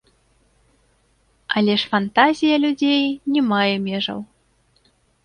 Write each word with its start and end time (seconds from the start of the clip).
Але 1.61 1.73
ж 1.81 1.91
фантазія 1.93 2.55
людзей 2.63 3.03
не 3.35 3.41
мае 3.51 3.75
межаў. 3.87 4.19